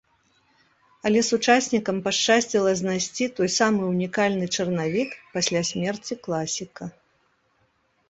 [1.09, 6.83] Але сучаснікам пашчасціла знайсці той самы ўнікальны чарнавік пасля смерці класіка.